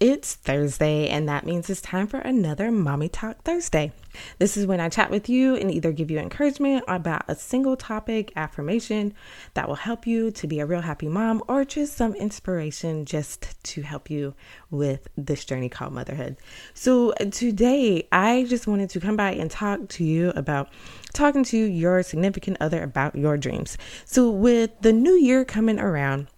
[0.00, 3.92] It's Thursday, and that means it's time for another Mommy Talk Thursday.
[4.38, 7.76] This is when I chat with you and either give you encouragement about a single
[7.76, 9.12] topic, affirmation
[9.52, 13.62] that will help you to be a real happy mom, or just some inspiration just
[13.64, 14.34] to help you
[14.70, 16.38] with this journey called motherhood.
[16.72, 20.70] So, today I just wanted to come by and talk to you about
[21.12, 23.76] talking to your significant other about your dreams.
[24.06, 26.28] So, with the new year coming around,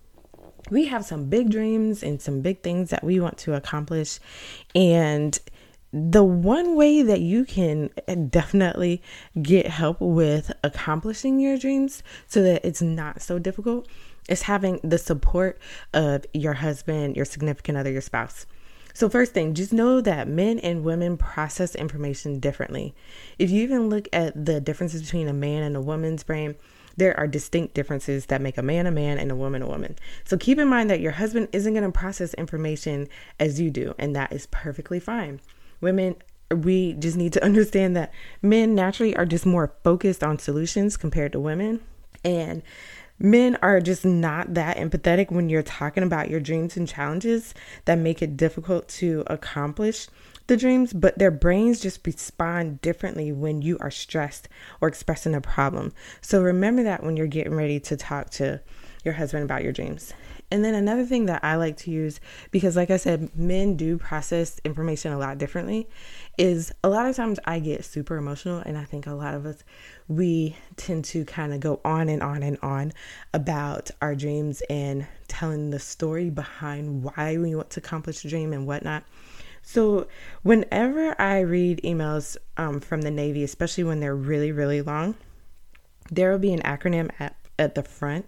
[0.70, 4.18] we have some big dreams and some big things that we want to accomplish.
[4.74, 5.38] And
[5.92, 9.02] the one way that you can eh, definitely
[9.40, 13.88] get help with accomplishing your dreams so that it's not so difficult
[14.28, 15.60] is having the support
[15.92, 18.46] of your husband, your significant other, your spouse.
[18.94, 22.94] So, first thing, just know that men and women process information differently.
[23.38, 26.56] If you even look at the differences between a man and a woman's brain,
[26.96, 29.96] there are distinct differences that make a man a man and a woman a woman.
[30.24, 33.08] So keep in mind that your husband isn't going to process information
[33.40, 35.40] as you do, and that is perfectly fine.
[35.80, 36.16] Women,
[36.50, 41.32] we just need to understand that men naturally are just more focused on solutions compared
[41.32, 41.80] to women.
[42.24, 42.62] And
[43.22, 47.98] men are just not that empathetic when you're talking about your dreams and challenges that
[47.98, 50.08] make it difficult to accomplish
[50.48, 54.48] the dreams, but their brains just respond differently when you are stressed
[54.80, 55.92] or expressing a problem.
[56.20, 58.60] So remember that when you're getting ready to talk to
[59.04, 60.12] your husband about your dreams.
[60.52, 63.96] And then another thing that I like to use, because like I said, men do
[63.96, 65.88] process information a lot differently,
[66.36, 68.58] is a lot of times I get super emotional.
[68.58, 69.64] And I think a lot of us,
[70.08, 72.92] we tend to kind of go on and on and on
[73.32, 78.52] about our dreams and telling the story behind why we want to accomplish a dream
[78.52, 79.04] and whatnot.
[79.62, 80.06] So,
[80.42, 85.14] whenever I read emails um, from the Navy, especially when they're really, really long,
[86.10, 88.26] there will be an acronym at, at the front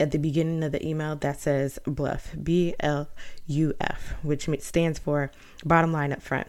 [0.00, 3.08] at the beginning of the email that says bluff, B L
[3.46, 5.30] U F, which stands for
[5.64, 6.48] bottom line up front.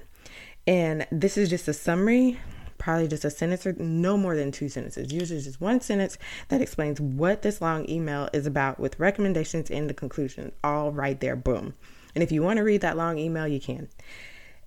[0.67, 2.39] And this is just a summary,
[2.77, 5.13] probably just a sentence or no more than two sentences.
[5.13, 6.17] Usually just one sentence
[6.47, 11.19] that explains what this long email is about with recommendations in the conclusion, all right
[11.19, 11.75] there, boom.
[12.15, 13.89] And if you want to read that long email, you can.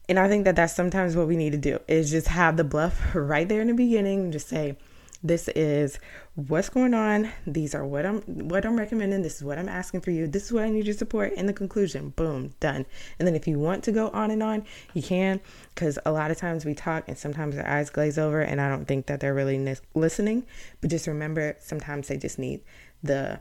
[0.09, 2.65] And I think that that's sometimes what we need to do is just have the
[2.65, 4.33] bluff right there in the beginning.
[4.33, 4.79] Just say,
[5.23, 5.99] this is
[6.37, 7.31] what's going on.
[7.47, 9.23] These are what I'm what I'm recommending.
[9.23, 10.29] This is what I'm asking for you.
[10.29, 11.33] This is what I need your support.
[11.33, 12.87] In the conclusion, boom, done.
[13.19, 14.65] And then if you want to go on and on,
[14.95, 15.41] you can.
[15.75, 18.69] Because a lot of times we talk and sometimes their eyes glaze over, and I
[18.69, 20.47] don't think that they're really listening.
[20.81, 22.61] But just remember, sometimes they just need
[23.03, 23.41] the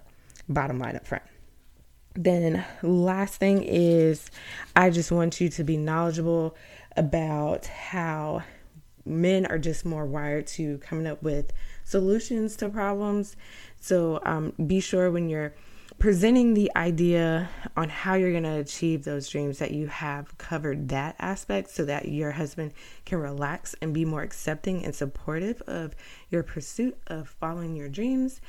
[0.50, 1.24] bottom line up front.
[2.16, 4.32] Then, last thing is,
[4.76, 6.56] I just want you to be knowledgeable
[6.96, 8.42] about how
[9.08, 11.54] men are just more wired to coming up with
[11.84, 13.36] solutions to problems.
[13.80, 15.54] So, um, be sure when you're
[16.00, 20.90] presenting the idea on how you're going to achieve those dreams that you have covered
[20.90, 22.72] that aspect so that your husband
[23.06, 25.96] can relax and be more accepting and supportive of
[26.30, 28.42] your pursuit of following your dreams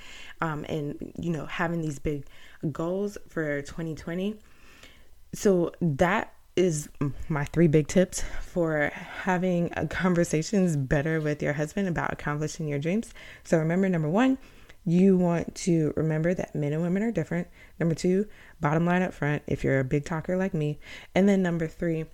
[0.42, 2.26] um, and you know having these big
[2.70, 4.36] goals for 2020
[5.32, 6.88] so that is
[7.28, 8.90] my three big tips for
[9.22, 13.14] having conversations better with your husband about accomplishing your dreams
[13.44, 14.36] so remember number one
[14.88, 17.48] you want to remember that men and women are different.
[17.78, 18.26] Number two,
[18.58, 20.78] bottom line up front, if you're a big talker like me.
[21.14, 22.06] And then number three,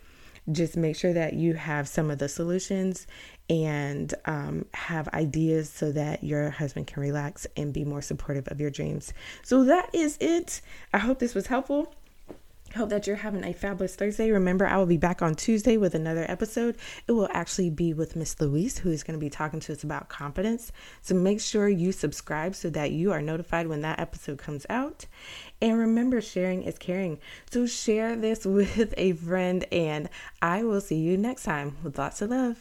[0.50, 3.06] just make sure that you have some of the solutions
[3.48, 8.60] and um, have ideas so that your husband can relax and be more supportive of
[8.60, 9.12] your dreams.
[9.42, 10.60] So that is it.
[10.92, 11.94] I hope this was helpful.
[12.76, 14.32] Hope that you're having a fabulous Thursday.
[14.32, 16.76] Remember, I will be back on Tuesday with another episode.
[17.06, 19.84] It will actually be with Miss Louise, who is going to be talking to us
[19.84, 20.72] about confidence.
[21.00, 25.06] So make sure you subscribe so that you are notified when that episode comes out.
[25.62, 27.20] And remember, sharing is caring.
[27.48, 30.08] So share this with a friend, and
[30.42, 32.52] I will see you next time with lots of love.